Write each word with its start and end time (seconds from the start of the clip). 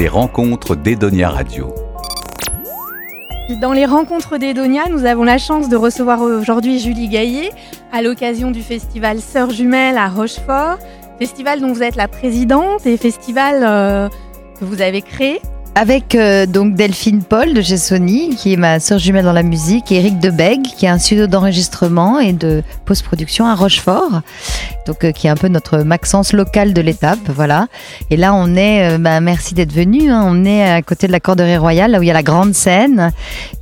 les 0.00 0.08
rencontres 0.08 0.76
d'Edonia 0.76 1.28
Radio. 1.28 1.74
Dans 3.60 3.74
les 3.74 3.84
rencontres 3.84 4.38
d'Edonia, 4.38 4.88
nous 4.88 5.04
avons 5.04 5.24
la 5.24 5.36
chance 5.36 5.68
de 5.68 5.76
recevoir 5.76 6.22
aujourd'hui 6.22 6.78
Julie 6.78 7.08
Gaillet 7.08 7.50
à 7.92 8.00
l'occasion 8.00 8.50
du 8.50 8.62
festival 8.62 9.20
Sœurs 9.20 9.50
Jumelles 9.50 9.98
à 9.98 10.08
Rochefort, 10.08 10.78
festival 11.18 11.60
dont 11.60 11.74
vous 11.74 11.82
êtes 11.82 11.96
la 11.96 12.08
présidente 12.08 12.86
et 12.86 12.96
festival 12.96 13.62
euh, 13.62 14.08
que 14.58 14.64
vous 14.64 14.80
avez 14.80 15.02
créé 15.02 15.42
avec 15.74 16.14
euh, 16.14 16.46
donc 16.46 16.74
Delphine 16.74 17.22
Paul 17.22 17.54
de 17.54 17.62
chez 17.62 17.76
qui 18.36 18.52
est 18.52 18.56
ma 18.56 18.80
sœur 18.80 18.98
jumelle 18.98 19.24
dans 19.24 19.32
la 19.32 19.42
musique, 19.42 19.92
et 19.92 19.96
Eric 19.96 20.18
Debeg, 20.18 20.62
qui 20.62 20.86
est 20.86 20.88
un 20.88 20.98
studio 20.98 21.26
d'enregistrement 21.26 22.18
et 22.18 22.32
de 22.32 22.62
post-production 22.84 23.46
à 23.46 23.54
Rochefort, 23.54 24.22
donc 24.86 25.04
euh, 25.04 25.12
qui 25.12 25.26
est 25.26 25.30
un 25.30 25.36
peu 25.36 25.48
notre 25.48 25.78
Maxence 25.78 26.32
local 26.32 26.72
de 26.72 26.80
l'étape, 26.80 27.18
voilà. 27.28 27.68
Et 28.10 28.16
là, 28.16 28.34
on 28.34 28.56
est, 28.56 28.94
euh, 28.94 28.98
bah, 28.98 29.20
merci 29.20 29.54
d'être 29.54 29.72
venu, 29.72 30.10
hein. 30.10 30.24
on 30.26 30.44
est 30.44 30.62
à 30.62 30.82
côté 30.82 31.06
de 31.06 31.12
la 31.12 31.20
Corderie 31.20 31.56
Royale, 31.56 31.92
là 31.92 31.98
où 31.98 32.02
il 32.02 32.06
y 32.06 32.10
a 32.10 32.14
la 32.14 32.22
grande 32.22 32.54
scène, 32.54 33.12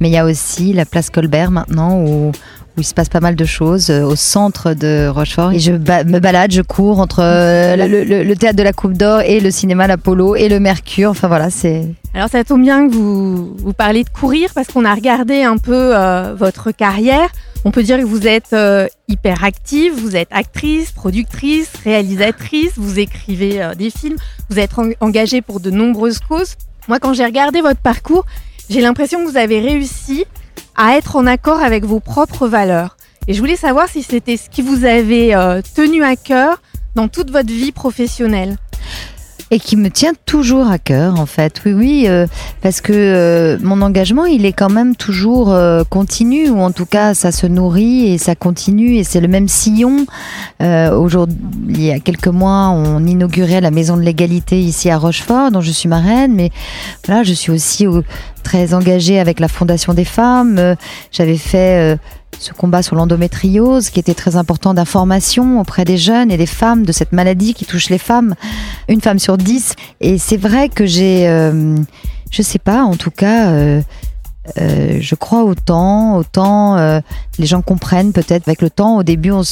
mais 0.00 0.08
il 0.08 0.12
y 0.12 0.18
a 0.18 0.24
aussi 0.24 0.72
la 0.72 0.86
place 0.86 1.10
Colbert 1.10 1.50
maintenant, 1.50 1.98
où 2.00 2.32
où 2.78 2.80
il 2.80 2.84
se 2.84 2.94
passe 2.94 3.08
pas 3.08 3.20
mal 3.20 3.34
de 3.34 3.44
choses 3.44 3.90
euh, 3.90 4.04
au 4.04 4.14
centre 4.14 4.72
de 4.72 5.08
Rochefort. 5.08 5.52
Et 5.52 5.58
je 5.58 5.72
me 5.72 6.18
balade, 6.20 6.52
je 6.52 6.62
cours 6.62 7.00
entre 7.00 7.20
euh, 7.22 7.76
le, 7.76 8.34
théâtre 8.36 8.56
de 8.56 8.62
la 8.62 8.72
Coupe 8.72 8.92
d'Or 8.92 9.20
et 9.22 9.40
le 9.40 9.50
cinéma 9.50 9.88
l'Apollo 9.88 10.36
et 10.36 10.48
le 10.48 10.60
Mercure. 10.60 11.10
Enfin 11.10 11.26
voilà, 11.26 11.50
c'est. 11.50 11.86
Alors 12.14 12.28
ça 12.28 12.44
tombe 12.44 12.62
bien 12.62 12.88
que 12.88 12.94
vous, 12.94 13.72
parlez 13.76 14.04
de 14.04 14.08
courir 14.08 14.50
parce 14.54 14.68
qu'on 14.68 14.84
a 14.84 14.94
regardé 14.94 15.42
un 15.42 15.58
peu 15.58 15.96
euh, 15.96 16.34
votre 16.36 16.70
carrière. 16.70 17.28
On 17.64 17.72
peut 17.72 17.82
dire 17.82 17.98
que 17.98 18.04
vous 18.04 18.28
êtes 18.28 18.54
hyper 19.08 19.42
active, 19.42 19.92
vous 19.92 20.14
êtes 20.14 20.28
actrice, 20.30 20.92
productrice, 20.92 21.70
réalisatrice, 21.82 22.72
vous 22.76 23.00
écrivez 23.00 23.60
des 23.76 23.90
films, 23.90 24.16
vous 24.48 24.60
êtes 24.60 24.70
engagée 25.00 25.42
pour 25.42 25.58
de 25.58 25.70
nombreuses 25.70 26.20
causes. 26.20 26.54
Moi, 26.86 27.00
quand 27.00 27.14
j'ai 27.14 27.24
regardé 27.24 27.60
votre 27.60 27.80
parcours, 27.80 28.24
j'ai 28.70 28.80
l'impression 28.80 29.24
que 29.24 29.28
vous 29.28 29.36
avez 29.36 29.58
réussi 29.58 30.24
à 30.78 30.96
être 30.96 31.16
en 31.16 31.26
accord 31.26 31.60
avec 31.60 31.84
vos 31.84 32.00
propres 32.00 32.48
valeurs. 32.48 32.96
Et 33.26 33.34
je 33.34 33.40
voulais 33.40 33.56
savoir 33.56 33.88
si 33.88 34.02
c'était 34.02 34.38
ce 34.38 34.48
qui 34.48 34.62
vous 34.62 34.86
avait 34.86 35.34
euh, 35.34 35.60
tenu 35.74 36.02
à 36.02 36.16
cœur 36.16 36.62
dans 36.94 37.08
toute 37.08 37.30
votre 37.30 37.50
vie 37.50 37.72
professionnelle 37.72 38.56
et 39.50 39.58
qui 39.58 39.76
me 39.76 39.90
tient 39.90 40.12
toujours 40.26 40.68
à 40.68 40.78
cœur 40.78 41.18
en 41.18 41.26
fait. 41.26 41.60
Oui, 41.64 41.72
oui, 41.72 42.04
euh, 42.06 42.26
parce 42.62 42.80
que 42.80 42.92
euh, 42.92 43.58
mon 43.62 43.82
engagement, 43.82 44.24
il 44.24 44.44
est 44.44 44.52
quand 44.52 44.70
même 44.70 44.96
toujours 44.96 45.54
continu, 45.88 46.50
ou 46.50 46.60
en 46.60 46.70
tout 46.70 46.86
cas, 46.86 47.14
ça 47.14 47.32
se 47.32 47.46
nourrit 47.46 48.12
et 48.12 48.18
ça 48.18 48.34
continue, 48.34 48.96
et 48.96 49.04
c'est 49.04 49.20
le 49.20 49.28
même 49.28 49.48
sillon. 49.48 50.06
Aujourd'hui, 50.60 51.36
il 51.68 51.84
y 51.84 51.90
a 51.90 52.00
quelques 52.00 52.28
mois, 52.28 52.68
on 52.70 53.04
inaugurait 53.04 53.60
la 53.60 53.70
Maison 53.70 53.96
de 53.96 54.02
l'égalité 54.02 54.60
ici 54.60 54.90
à 54.90 54.98
Rochefort, 54.98 55.50
dont 55.50 55.60
je 55.60 55.70
suis 55.70 55.88
marraine, 55.88 56.34
mais 56.34 56.50
voilà, 57.06 57.22
je 57.22 57.32
suis 57.32 57.52
aussi 57.52 57.86
au, 57.86 58.02
très 58.48 58.72
engagée 58.72 59.20
avec 59.20 59.40
la 59.40 59.48
Fondation 59.48 59.92
des 59.92 60.06
femmes. 60.06 60.56
Euh, 60.58 60.74
j'avais 61.12 61.36
fait 61.36 61.94
euh, 61.94 61.96
ce 62.38 62.52
combat 62.52 62.82
sur 62.82 62.96
l'endométriose 62.96 63.90
qui 63.90 64.00
était 64.00 64.14
très 64.14 64.36
important 64.36 64.74
d'information 64.74 65.60
auprès 65.60 65.84
des 65.84 65.98
jeunes 65.98 66.30
et 66.30 66.36
des 66.36 66.46
femmes 66.46 66.84
de 66.84 66.92
cette 66.92 67.12
maladie 67.12 67.54
qui 67.54 67.64
touche 67.64 67.90
les 67.90 67.98
femmes, 67.98 68.34
une 68.88 69.00
femme 69.00 69.18
sur 69.18 69.36
dix. 69.36 69.74
Et 70.00 70.18
c'est 70.18 70.36
vrai 70.36 70.68
que 70.68 70.86
j'ai, 70.86 71.28
euh, 71.28 71.76
je 72.30 72.42
sais 72.42 72.58
pas, 72.58 72.82
en 72.82 72.96
tout 72.96 73.10
cas, 73.10 73.52
je 74.56 75.14
crois 75.14 75.44
autant, 75.44 76.16
autant 76.16 76.76
les 77.38 77.46
gens 77.46 77.62
comprennent 77.62 78.12
peut-être 78.12 78.48
avec 78.48 78.62
le 78.62 78.70
temps. 78.70 78.96
Au 78.96 79.02
début, 79.02 79.30
on, 79.30 79.42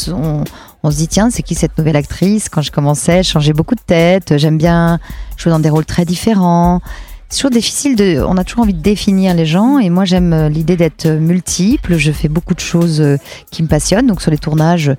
on 0.83 0.91
se 0.91 0.97
dit 0.97 1.09
tiens, 1.09 1.31
c'est 1.31 1.43
qui 1.43 1.55
cette 1.55 1.77
nouvelle 1.79 1.97
actrice? 1.97 2.49
Quand 2.49 2.63
je 2.63 2.71
commençais, 2.71 3.23
je 3.23 3.31
changeais 3.31 3.53
beaucoup 3.53 3.75
de 3.75 3.81
tête. 3.81 4.39
J'aime 4.39 4.57
bien 4.57 4.99
jouer 5.37 5.53
dans 5.53 5.59
des 5.59 5.71
rôles 5.71 5.85
très 5.85 6.05
différents 6.05 6.81
c'est 7.29 7.39
toujours 7.39 7.51
difficile 7.51 7.97
de. 7.97 8.23
On 8.27 8.37
a 8.37 8.45
toujours 8.45 8.63
envie 8.63 8.75
de 8.75 8.83
définir 8.83 9.35
les 9.35 9.47
gens 9.47 9.81
et 9.81 9.91
moi 9.91 10.05
j'aime 10.05 10.33
euh, 10.33 10.49
l'idée 10.49 10.77
d'être 10.77 11.07
euh, 11.07 11.19
multiple. 11.19 11.97
Je 11.97 12.13
fais 12.13 12.29
beaucoup 12.29 12.55
de 12.55 12.61
choses 12.61 13.01
euh, 13.01 13.17
qui 13.51 13.65
me 13.65 13.69
passionnent. 13.69 14.07
Donc 14.07 14.23
sur 14.23 14.31
les 14.31 14.39
tournages, 14.39 14.93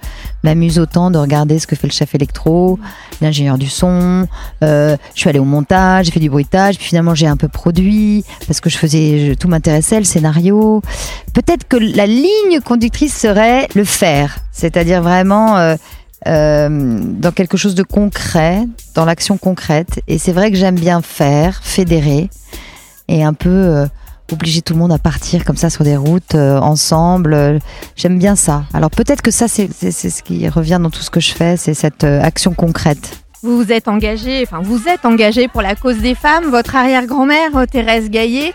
m'amuse 0.44 0.78
autant 0.78 1.10
de 1.10 1.18
regarder 1.18 1.58
ce 1.58 1.68
que 1.68 1.76
fait 1.78 1.88
le 1.88 1.94
chef 1.94 2.16
électro, 2.16 2.80
l'ingénieur 3.22 3.58
du 3.58 3.68
son. 3.68 4.28
je 4.62 4.98
suis 5.16 5.30
allée 5.30 5.40
au 5.40 5.46
montage, 5.46 6.08
j'ai 6.08 6.12
fait 6.12 6.20
du 6.20 6.30
bruitage, 6.30 6.78
puis 6.78 6.88
finalement 6.88 7.16
j'ai 7.16 7.28
un 7.28 7.38
peu 7.38 7.48
produit 7.48 8.26
parce 8.46 8.60
que 8.60 8.70
je 8.70 8.78
faisais 8.78 9.36
tout 9.40 9.48
m'intéressait, 9.48 10.00
le 10.00 10.06
scénario. 10.06 10.82
Peut-être 11.34 11.68
que 11.68 11.78
la 11.78 12.08
ligne 12.08 12.60
conductrice 12.66 13.16
serait 13.16 13.68
le 13.76 13.84
faire, 13.84 14.40
c'est-à-dire 14.52 15.02
vraiment 15.02 15.58
euh, 15.58 15.76
dans 16.26 17.32
quelque 17.34 17.58
chose 17.58 17.76
de 17.76 17.84
concret, 17.84 18.68
dans 18.96 19.06
l'action 19.06 19.38
concrète. 19.38 20.02
Et 20.08 20.18
c'est 20.18 20.34
vrai 20.34 20.52
que 20.52 20.58
j'aime 20.58 20.76
bien 20.76 21.02
faire, 21.02 21.62
fédérer 21.64 22.30
et 23.08 23.24
un 23.24 23.34
peu 23.34 23.50
euh, 23.50 23.86
obliger 24.32 24.62
tout 24.62 24.74
le 24.74 24.80
monde 24.80 24.92
à 24.92 24.98
partir 24.98 25.46
comme 25.46 25.56
ça 25.56 25.70
sur 25.70 25.84
des 25.84 25.96
routes 25.96 26.36
euh, 26.36 26.60
ensemble. 26.60 27.60
J'aime 27.96 28.20
bien 28.20 28.36
ça. 28.36 28.64
Alors 28.74 28.90
peut-être 28.90 29.22
que 29.22 29.32
ça, 29.32 29.48
c'est 29.48 29.72
ce 29.92 30.24
qui 30.24 30.50
revient 30.50 30.80
dans 30.82 30.90
tout 30.90 31.02
ce 31.02 31.10
que 31.10 31.20
je 31.22 31.32
fais, 31.34 31.56
c'est 31.56 31.74
cette 31.74 32.04
action 32.04 32.54
concrète. 32.54 33.22
Vous 33.44 33.64
vous 33.64 33.72
êtes 33.72 33.88
engagé, 33.88 34.44
enfin 34.44 34.62
vous 34.62 34.88
êtes 34.88 35.06
engagé 35.06 35.48
pour 35.48 35.62
la 35.62 35.76
cause 35.76 36.00
des 36.00 36.16
femmes. 36.16 36.46
Votre 36.50 36.76
arrière-grand-mère, 36.76 37.68
Thérèse 37.72 38.10
Gaillet, 38.10 38.54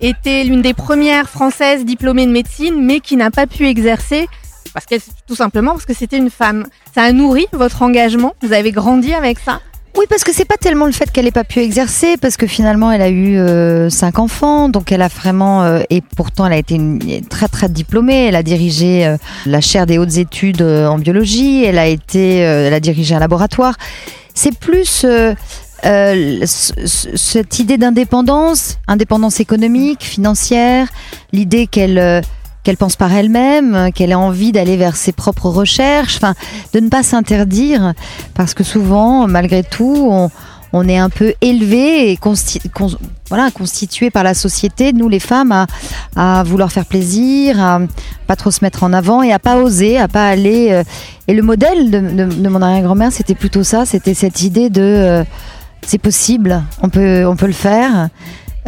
était 0.00 0.42
l'une 0.44 0.62
des 0.62 0.74
premières 0.74 1.28
françaises 1.28 1.84
diplômées 1.84 2.26
de 2.26 2.32
médecine, 2.32 2.84
mais 2.84 3.00
qui 3.00 3.16
n'a 3.16 3.30
pas 3.30 3.46
pu 3.46 3.66
exercer 3.68 4.26
tout 5.26 5.36
simplement 5.36 5.72
parce 5.72 5.86
que 5.86 5.94
c'était 5.94 6.18
une 6.18 6.30
femme. 6.30 6.66
Ça 6.94 7.02
a 7.02 7.12
nourri 7.12 7.46
votre 7.52 7.82
engagement. 7.82 8.34
Vous 8.42 8.52
avez 8.52 8.72
grandi 8.72 9.14
avec 9.14 9.38
ça. 9.38 9.60
Oui, 9.96 10.06
parce 10.08 10.24
que 10.24 10.32
c'est 10.32 10.46
pas 10.46 10.56
tellement 10.56 10.86
le 10.86 10.92
fait 10.92 11.10
qu'elle 11.12 11.26
ait 11.26 11.32
pas 11.32 11.44
pu 11.44 11.58
exercer, 11.58 12.16
parce 12.16 12.38
que 12.38 12.46
finalement 12.46 12.90
elle 12.90 13.02
a 13.02 13.10
eu 13.10 13.36
euh, 13.36 13.90
cinq 13.90 14.18
enfants, 14.18 14.70
donc 14.70 14.90
elle 14.90 15.02
a 15.02 15.08
vraiment 15.08 15.64
euh, 15.64 15.82
et 15.90 16.00
pourtant 16.00 16.46
elle 16.46 16.54
a 16.54 16.56
été 16.56 16.80
très 17.28 17.46
très 17.46 17.68
diplômée. 17.68 18.28
Elle 18.28 18.36
a 18.36 18.42
dirigé 18.42 19.06
euh, 19.06 19.18
la 19.44 19.60
chaire 19.60 19.84
des 19.84 19.98
hautes 19.98 20.16
études 20.16 20.62
en 20.62 20.96
biologie. 20.96 21.64
Elle 21.64 21.78
a 21.78 21.86
été, 21.86 22.38
elle 22.38 22.72
a 22.72 22.80
dirigé 22.80 23.14
un 23.14 23.18
laboratoire. 23.18 23.74
C'est 24.34 24.58
plus 24.58 25.04
cette 27.16 27.58
idée 27.58 27.76
d'indépendance, 27.76 28.78
indépendance 28.88 29.40
économique, 29.40 30.04
financière, 30.04 30.88
l'idée 31.32 31.66
qu'elle 31.66 32.22
qu'elle 32.62 32.76
pense 32.76 32.96
par 32.96 33.12
elle-même, 33.12 33.90
qu'elle 33.92 34.12
a 34.12 34.18
envie 34.18 34.52
d'aller 34.52 34.76
vers 34.76 34.96
ses 34.96 35.12
propres 35.12 35.48
recherches, 35.48 36.16
enfin, 36.16 36.34
de 36.72 36.80
ne 36.80 36.88
pas 36.88 37.02
s'interdire, 37.02 37.92
parce 38.34 38.54
que 38.54 38.64
souvent, 38.64 39.26
malgré 39.26 39.64
tout, 39.64 40.30
on, 40.72 40.88
est 40.88 40.96
un 40.96 41.10
peu 41.10 41.34
élevé 41.40 42.12
et 42.12 42.18
voilà, 43.28 43.50
constitué 43.50 44.10
par 44.10 44.22
la 44.22 44.34
société, 44.34 44.92
nous 44.92 45.08
les 45.08 45.20
femmes, 45.20 45.66
à, 46.16 46.42
vouloir 46.44 46.72
faire 46.72 46.86
plaisir, 46.86 47.60
à 47.60 47.80
pas 48.26 48.36
trop 48.36 48.50
se 48.50 48.64
mettre 48.64 48.84
en 48.84 48.92
avant 48.92 49.22
et 49.22 49.32
à 49.32 49.38
pas 49.38 49.56
oser, 49.56 49.98
à 49.98 50.08
pas 50.08 50.28
aller. 50.28 50.68
Euh, 50.70 50.82
et 51.28 51.34
le 51.34 51.42
modèle 51.42 51.90
de, 51.90 52.48
mon 52.48 52.62
arrière-grand-mère, 52.62 53.12
c'était 53.12 53.34
plutôt 53.34 53.64
ça, 53.64 53.84
c'était 53.84 54.14
cette 54.14 54.42
idée 54.42 54.70
de 54.70 54.82
euh, 54.82 55.24
c'est 55.86 55.98
possible, 55.98 56.62
on 56.80 56.88
peut, 56.88 57.26
on 57.26 57.36
peut 57.36 57.46
le 57.46 57.52
faire. 57.52 58.08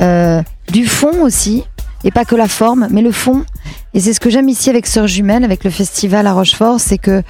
Euh, 0.01 0.43
du 0.73 0.87
fond 0.87 1.23
aussi, 1.23 1.63
et 2.05 2.11
pas 2.11 2.25
que 2.25 2.35
la 2.35 2.49
forme, 2.49 2.89
mais 2.91 3.03
le 3.03 3.13
fond. 3.13 3.45
Et 3.95 4.01
c'est 4.01 4.13
ce 4.13 4.19
que 4.19 4.29
j'aime 4.29 4.49
ici 4.49 4.71
avec 4.71 4.87
Sœurs 4.87 5.07
Jumelles, 5.07 5.45
avec 5.45 5.63
le 5.63 5.71
festival 5.71 6.27
à 6.27 6.33
Rochefort, 6.33 6.81
c'est 6.81 6.99
que 6.99 7.23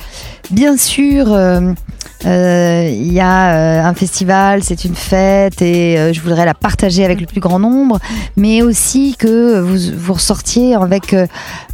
bien 0.50 0.78
sûr, 0.78 1.30
euh, 1.30 1.60
il 2.25 3.12
y 3.12 3.21
a 3.21 3.55
euh, 3.55 3.83
un 3.85 3.95
festival, 3.95 4.62
c'est 4.62 4.85
une 4.85 4.95
fête 4.95 5.61
et 5.62 6.12
je 6.12 6.21
voudrais 6.21 6.45
la 6.45 6.55
partager 6.55 7.05
avec 7.05 7.21
le 7.21 7.27
plus 7.27 7.41
grand 7.41 7.59
nombre, 7.59 7.99
mais 8.37 8.62
aussi 8.62 9.15
que 9.19 9.61
vous, 9.61 9.97
vous 9.97 10.12
ressortiez 10.15 10.75
avec, 10.75 11.15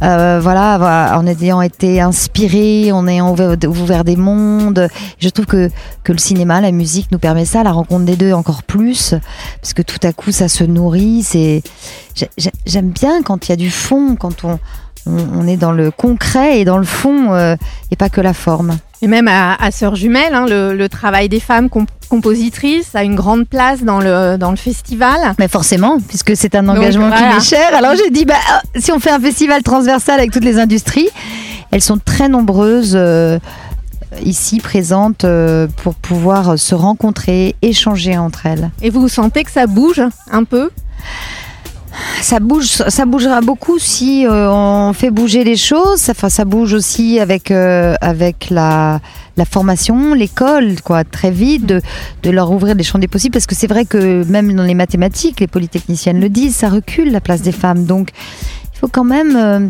voilà, 0.01 1.17
en 1.17 1.25
ayant 1.27 1.61
été 1.61 2.01
inspiré, 2.01 2.91
en 2.91 3.07
ayant 3.07 3.33
ouvert, 3.33 4.03
des 4.03 4.15
mondes. 4.15 4.87
Je 5.19 5.29
trouve 5.29 5.45
que, 5.45 5.69
que 6.03 6.11
le 6.11 6.17
cinéma, 6.17 6.61
la 6.61 6.71
musique 6.71 7.11
nous 7.11 7.19
permet 7.19 7.45
ça, 7.45 7.63
la 7.63 7.71
rencontre 7.71 8.05
des 8.05 8.15
deux 8.15 8.33
encore 8.33 8.63
plus, 8.63 9.15
parce 9.61 9.73
que 9.73 9.81
tout 9.81 9.99
à 10.03 10.13
coup 10.13 10.31
ça 10.31 10.47
se 10.47 10.63
nourrit. 10.63 11.25
J'aime 12.65 12.89
bien 12.89 13.21
quand 13.23 13.47
il 13.47 13.51
y 13.51 13.53
a 13.53 13.57
du 13.57 13.71
fond, 13.71 14.15
quand 14.15 14.43
on 14.43 14.59
on, 15.05 15.47
est 15.47 15.57
dans 15.57 15.71
le 15.71 15.91
concret 15.91 16.59
et 16.59 16.65
dans 16.65 16.77
le 16.77 16.85
fond 16.85 17.33
euh, 17.33 17.55
et 17.91 17.95
pas 17.95 18.09
que 18.09 18.21
la 18.21 18.33
forme. 18.33 18.77
Et 19.01 19.07
même 19.07 19.27
à, 19.27 19.55
à 19.55 19.71
Sœurs 19.71 19.95
Jumelles, 19.95 20.33
hein, 20.33 20.45
le, 20.47 20.87
travail 20.87 21.27
des 21.27 21.39
femmes 21.39 21.69
compositrices 22.09 22.93
a 22.93 23.03
une 23.03 23.15
grande 23.15 23.47
place 23.47 23.83
dans 23.83 23.99
le, 23.99 24.37
dans 24.37 24.51
le 24.51 24.57
festival. 24.57 25.19
Mais 25.39 25.47
forcément, 25.47 25.97
puisque 26.07 26.35
c'est 26.35 26.53
un 26.53 26.67
engagement 26.69 27.09
qui 27.09 27.23
m'est 27.23 27.41
cher. 27.41 27.75
Alors 27.75 27.95
j'ai 27.95 28.11
dit, 28.11 28.25
bah, 28.25 28.35
si 28.75 28.91
on 28.91 28.99
fait 28.99 29.09
un 29.09 29.19
festival 29.19 29.63
transversal 29.63 30.19
avec 30.19 30.31
toutes 30.31 30.45
les 30.45 30.59
industries, 30.59 31.09
elles 31.71 31.81
sont 31.81 31.97
très 31.97 32.29
nombreuses. 32.29 32.93
Euh, 32.95 33.39
ici 34.25 34.59
présentes 34.59 35.23
euh, 35.23 35.67
pour 35.77 35.95
pouvoir 35.95 36.59
se 36.59 36.75
rencontrer, 36.75 37.55
échanger 37.61 38.17
entre 38.17 38.45
elles. 38.45 38.69
Et 38.81 38.89
vous 38.89 39.07
sentez 39.07 39.43
que 39.43 39.51
ça 39.51 39.67
bouge 39.67 40.01
un 40.29 40.43
peu? 40.43 40.69
Ça 42.21 42.39
bouge, 42.39 42.83
ça 42.87 43.05
bougera 43.05 43.41
beaucoup 43.41 43.79
si 43.79 44.25
euh, 44.25 44.49
on 44.49 44.93
fait 44.93 45.09
bouger 45.09 45.43
les 45.43 45.55
choses. 45.55 46.09
Enfin, 46.09 46.29
ça 46.29 46.45
bouge 46.45 46.73
aussi 46.73 47.19
avec 47.19 47.51
euh, 47.51 47.95
avec 48.01 48.49
la, 48.49 48.99
formation, 49.49 50.13
l'école, 50.13 50.81
quoi, 50.83 51.03
très 51.03 51.31
vite, 51.31 51.65
de, 51.65 51.81
leur 52.29 52.51
ouvrir 52.51 52.75
les 52.75 52.83
champs 52.83 52.99
des 52.99 53.07
possibles. 53.07 53.33
Parce 53.33 53.47
que 53.47 53.55
c'est 53.55 53.67
vrai 53.67 53.85
que 53.85 54.23
même 54.25 54.53
dans 54.53 54.63
les 54.63 54.75
mathématiques, 54.75 55.39
les 55.39 55.47
polytechniciennes 55.47 56.19
le 56.19 56.29
disent, 56.29 56.55
ça 56.55 56.69
recule 56.69 57.11
la 57.11 57.21
place 57.21 57.41
des 57.41 57.51
femmes. 57.51 57.85
Donc, 57.85 58.09
il 58.73 58.79
faut 58.79 58.87
quand 58.87 59.03
même, 59.03 59.35
euh, 59.35 59.67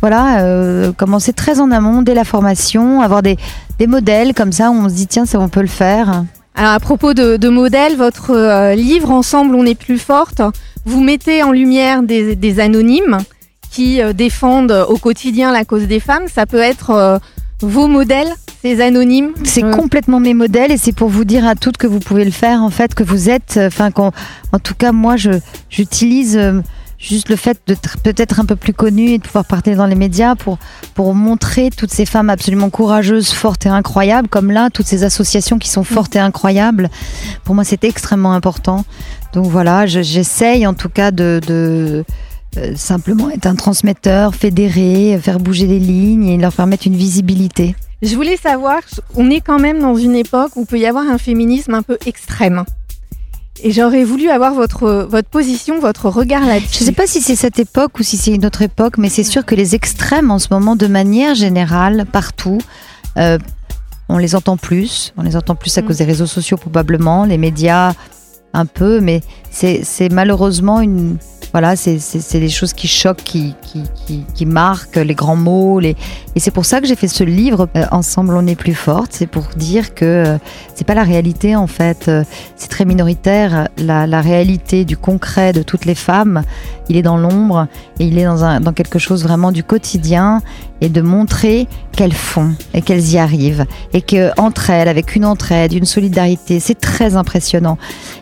voilà, 0.00 0.92
commencer 0.96 1.32
très 1.32 1.60
en 1.60 1.70
amont 1.72 2.02
dès 2.02 2.14
la 2.14 2.24
formation, 2.24 3.00
avoir 3.00 3.22
des, 3.22 3.36
des 3.78 3.88
modèles 3.88 4.34
comme 4.34 4.52
ça 4.52 4.70
où 4.70 4.74
on 4.74 4.88
se 4.88 4.94
dit 4.94 5.08
tiens, 5.08 5.26
ça 5.26 5.40
on 5.40 5.48
peut 5.48 5.62
le 5.62 5.66
faire. 5.66 6.24
Alors 6.54 6.72
à 6.72 6.80
propos 6.80 7.14
de, 7.14 7.48
modèles, 7.48 7.96
votre 7.96 8.72
livre 8.74 9.10
Ensemble 9.10 9.54
on 9.54 9.64
est 9.64 9.76
plus 9.76 9.98
forte, 9.98 10.40
vous 10.88 11.02
mettez 11.02 11.42
en 11.42 11.52
lumière 11.52 12.02
des, 12.02 12.34
des 12.34 12.60
anonymes 12.60 13.18
qui 13.70 14.00
euh, 14.00 14.14
défendent 14.14 14.86
au 14.88 14.96
quotidien 14.96 15.52
la 15.52 15.64
cause 15.64 15.86
des 15.86 16.00
femmes. 16.00 16.24
Ça 16.34 16.46
peut 16.46 16.60
être 16.72 16.90
euh, 16.90 17.18
vos 17.60 17.88
modèles, 17.88 18.32
ces 18.62 18.80
anonymes. 18.80 19.32
C'est 19.44 19.64
Euh, 19.64 19.70
complètement 19.70 20.20
mes 20.20 20.32
modèles 20.34 20.72
et 20.72 20.78
c'est 20.78 20.94
pour 20.94 21.10
vous 21.10 21.24
dire 21.26 21.46
à 21.46 21.54
toutes 21.54 21.76
que 21.76 21.86
vous 21.86 22.00
pouvez 22.00 22.24
le 22.24 22.30
faire 22.30 22.62
en 22.62 22.70
fait, 22.70 22.94
que 22.94 23.02
vous 23.04 23.28
êtes, 23.28 23.56
euh, 23.58 23.66
enfin 23.68 23.90
en 24.52 24.58
tout 24.58 24.74
cas 24.74 24.92
moi 24.92 25.16
je 25.16 25.32
j'utilise 25.68 26.36
euh, 26.38 26.62
juste 26.98 27.28
le 27.28 27.36
fait 27.36 27.58
de 27.68 27.76
peut-être 28.02 28.40
un 28.40 28.44
peu 28.46 28.56
plus 28.56 28.72
connu 28.72 29.10
et 29.10 29.18
de 29.18 29.22
pouvoir 29.22 29.44
parler 29.44 29.76
dans 29.76 29.86
les 29.86 29.94
médias 29.94 30.34
pour 30.34 30.58
pour 30.94 31.14
montrer 31.14 31.70
toutes 31.70 31.92
ces 31.92 32.06
femmes 32.06 32.30
absolument 32.30 32.70
courageuses, 32.70 33.30
fortes 33.32 33.66
et 33.66 33.68
incroyables, 33.68 34.28
comme 34.28 34.50
là 34.50 34.70
toutes 34.70 34.86
ces 34.88 35.04
associations 35.04 35.58
qui 35.58 35.68
sont 35.68 35.84
fortes 35.84 36.16
et 36.16 36.20
incroyables. 36.20 36.88
Pour 37.44 37.54
moi 37.54 37.64
c'est 37.64 37.84
extrêmement 37.84 38.32
important. 38.32 38.84
Donc 39.32 39.46
voilà, 39.46 39.86
je- 39.86 40.02
j'essaye 40.02 40.66
en 40.66 40.74
tout 40.74 40.88
cas 40.88 41.10
de, 41.10 41.40
de 41.46 42.04
euh, 42.56 42.72
simplement 42.76 43.30
être 43.30 43.46
un 43.46 43.54
transmetteur, 43.54 44.34
fédérer, 44.34 45.18
faire 45.22 45.38
bouger 45.38 45.66
les 45.66 45.78
lignes 45.78 46.26
et 46.26 46.38
leur 46.38 46.52
permettre 46.52 46.86
une 46.86 46.96
visibilité. 46.96 47.76
Je 48.02 48.14
voulais 48.14 48.36
savoir, 48.36 48.78
on 49.16 49.28
est 49.30 49.40
quand 49.40 49.58
même 49.58 49.80
dans 49.80 49.96
une 49.96 50.14
époque 50.14 50.52
où 50.56 50.64
peut 50.64 50.78
y 50.78 50.86
avoir 50.86 51.04
un 51.08 51.18
féminisme 51.18 51.74
un 51.74 51.82
peu 51.82 51.98
extrême. 52.06 52.64
Et 53.64 53.72
j'aurais 53.72 54.04
voulu 54.04 54.28
avoir 54.30 54.54
votre, 54.54 55.06
votre 55.10 55.28
position, 55.28 55.80
votre 55.80 56.08
regard 56.08 56.46
là-dessus. 56.46 56.78
Je 56.78 56.84
ne 56.84 56.86
sais 56.86 56.92
pas 56.92 57.08
si 57.08 57.20
c'est 57.20 57.34
cette 57.34 57.58
époque 57.58 57.98
ou 57.98 58.04
si 58.04 58.16
c'est 58.16 58.30
une 58.32 58.46
autre 58.46 58.62
époque, 58.62 58.98
mais 58.98 59.08
c'est 59.08 59.24
sûr 59.24 59.44
que 59.44 59.56
les 59.56 59.74
extrêmes 59.74 60.30
en 60.30 60.38
ce 60.38 60.46
moment, 60.52 60.76
de 60.76 60.86
manière 60.86 61.34
générale, 61.34 62.06
partout, 62.10 62.58
euh, 63.16 63.36
on 64.08 64.16
les 64.16 64.36
entend 64.36 64.56
plus. 64.56 65.12
On 65.16 65.22
les 65.22 65.34
entend 65.34 65.56
plus 65.56 65.76
à 65.76 65.82
Mm. 65.82 65.86
cause 65.86 65.96
des 65.98 66.04
réseaux 66.04 66.26
sociaux 66.26 66.56
probablement, 66.56 67.24
les 67.24 67.36
médias 67.36 67.94
un 68.52 68.66
peu, 68.66 69.00
mais 69.00 69.20
c'est 69.50 70.12
malheureusement 70.12 70.80
une... 70.80 71.16
Voilà, 71.52 71.76
c'est 71.76 72.38
des 72.38 72.50
choses 72.50 72.74
qui 72.74 72.88
choquent, 72.88 73.24
qui, 73.24 73.54
qui, 74.34 74.46
marquent, 74.46 74.96
les 74.96 75.14
grands 75.14 75.34
mots. 75.34 75.80
Les... 75.80 75.96
Et 76.36 76.40
c'est 76.40 76.50
pour 76.50 76.66
ça 76.66 76.78
que 76.78 76.86
j'ai 76.86 76.94
fait 76.94 77.08
ce 77.08 77.24
livre, 77.24 77.68
euh, 77.74 77.86
Ensemble 77.90 78.34
on 78.36 78.46
est 78.46 78.54
plus 78.54 78.74
forte. 78.74 79.12
C'est 79.12 79.26
pour 79.26 79.44
dire 79.56 79.94
que 79.94 80.04
euh, 80.04 80.38
c'est 80.74 80.86
pas 80.86 80.94
la 80.94 81.04
réalité 81.04 81.56
en 81.56 81.66
fait. 81.66 82.08
Euh, 82.08 82.22
c'est 82.54 82.68
très 82.68 82.84
minoritaire. 82.84 83.68
La, 83.78 84.06
la 84.06 84.20
réalité 84.20 84.84
du 84.84 84.98
concret 84.98 85.54
de 85.54 85.62
toutes 85.62 85.86
les 85.86 85.94
femmes, 85.94 86.42
il 86.90 86.98
est 86.98 87.02
dans 87.02 87.16
l'ombre 87.16 87.66
et 87.98 88.04
il 88.04 88.18
est 88.18 88.24
dans, 88.24 88.44
un, 88.44 88.60
dans 88.60 88.74
quelque 88.74 88.98
chose 88.98 89.22
vraiment 89.22 89.50
du 89.50 89.64
quotidien 89.64 90.42
et 90.80 90.90
de 90.90 91.00
montrer 91.00 91.66
qu'elles 91.92 92.12
font 92.12 92.52
et 92.74 92.82
qu'elles 92.82 93.10
y 93.10 93.18
arrivent 93.18 93.64
et 93.92 94.02
que 94.02 94.30
entre 94.38 94.70
elles, 94.70 94.88
avec 94.88 95.16
une 95.16 95.24
entraide, 95.24 95.72
une 95.72 95.86
solidarité, 95.86 96.60
c'est 96.60 96.78
très 96.78 97.16
impressionnant. 97.16 97.78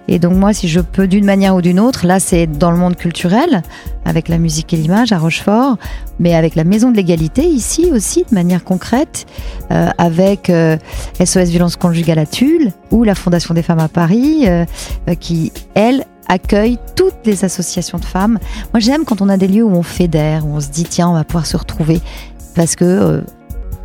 Et 0.09 0.19
donc 0.19 0.35
moi, 0.35 0.53
si 0.53 0.69
je 0.69 0.81
peux 0.81 1.07
d'une 1.07 1.25
manière 1.25 1.55
ou 1.57 1.63
d'une 1.63 1.81
autre, 1.81 2.07
là 2.07 2.21
c'est 2.21 2.47
dans 2.47 2.71
le 2.71 2.77
monde 2.77 2.97
culturel, 2.97 3.63
avec 4.05 4.29
la 4.29 4.39
musique 4.39 4.73
et 4.73 4.77
l'image 4.77 5.13
à 5.13 5.19
Rochefort, 5.19 5.77
mais 6.19 6.35
avec 6.35 6.55
la 6.55 6.65
Maison 6.65 6.91
de 6.91 6.97
l'égalité 6.97 7.45
ici 7.45 7.91
aussi, 7.93 8.25
de 8.29 8.35
manière 8.35 8.65
concrète, 8.65 9.27
euh, 9.71 9.89
avec 9.99 10.49
euh, 10.51 10.77
SOS 11.23 11.49
Violence 11.49 11.77
Conjugale 11.77 12.19
à 12.19 12.27
Tulle 12.27 12.73
ou 12.91 13.05
la 13.05 13.15
Fondation 13.15 13.55
des 13.55 13.63
femmes 13.63 13.81
à 13.81 13.89
Paris, 13.89 14.45
euh, 14.47 14.65
euh, 15.09 15.15
qui, 15.15 15.53
elle, 15.75 16.05
accueille 16.29 16.79
toutes 16.97 17.25
les 17.25 17.45
associations 17.45 17.99
de 17.99 18.05
femmes. 18.05 18.39
Moi 18.73 18.81
j'aime 18.81 19.05
quand 19.05 19.23
on 19.23 19.29
a 19.29 19.37
des 19.37 19.49
lieux 19.49 19.65
où 19.65 19.75
on 19.75 19.83
fédère, 19.83 20.47
où 20.47 20.57
on 20.57 20.61
se 20.61 20.69
dit 20.69 20.85
tiens, 20.85 21.09
on 21.09 21.15
va 21.15 21.25
pouvoir 21.25 21.47
se 21.47 21.57
retrouver, 21.57 22.01
parce 22.55 22.75
que 22.75 22.85
euh, 22.85 23.21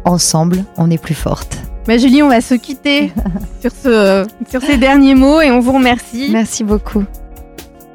ensemble, 0.06 0.64
on 0.78 0.90
est 0.90 0.98
plus 0.98 1.14
forte. 1.14 1.61
Bah, 1.88 1.98
Julie, 1.98 2.22
on 2.22 2.30
va 2.30 2.42
se 2.42 2.54
quitter 2.54 3.12
sur, 3.62 3.72
ce, 3.72 4.26
sur 4.50 4.62
ces 4.62 4.78
derniers 4.78 5.16
mots 5.16 5.42
et 5.42 5.52
on 5.52 5.60
vous 5.60 5.74
remercie. 5.74 6.30
Merci 6.32 6.64
beaucoup. 6.64 7.04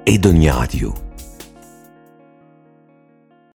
Edonia 0.07 0.53
Radio. 0.53 0.95